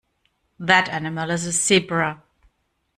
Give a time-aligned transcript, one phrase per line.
[0.57, 2.23] That animal is a Zebra.